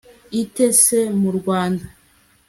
ite 0.41 0.65
se 0.83 0.99
mu 1.19 1.29
rwanda 1.37 1.85